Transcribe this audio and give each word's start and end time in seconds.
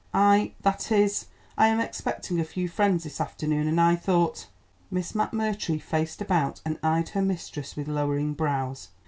"I 0.15 0.53
that 0.61 0.91
is, 0.91 1.27
I 1.59 1.67
am 1.67 1.79
expecting 1.79 2.39
a 2.39 2.43
few 2.43 2.67
friends 2.67 3.03
this 3.03 3.21
afternoon, 3.21 3.67
and 3.67 3.79
I 3.79 3.95
thought" 3.95 4.47
Miss 4.89 5.11
McMurtry 5.11 5.79
faced 5.79 6.23
about 6.23 6.59
and 6.65 6.79
eyed 6.81 7.09
her 7.09 7.21
mistress 7.21 7.75
with 7.75 7.87
lowering 7.87 8.33
brows. 8.33 8.89